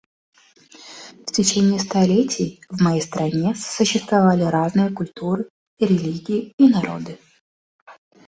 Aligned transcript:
В 1.27 1.31
течение 1.31 1.79
столетий 1.79 2.59
в 2.71 2.81
моей 2.81 3.03
стране 3.03 3.53
сосуществовали 3.53 4.41
разные 4.41 4.89
культуры, 4.89 5.47
религии 5.79 6.55
и 6.57 6.67
народы. 6.67 7.19